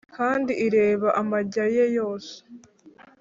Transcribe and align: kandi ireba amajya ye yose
kandi 0.15 0.51
ireba 0.65 1.07
amajya 1.21 1.65
ye 1.75 1.85
yose 1.97 2.33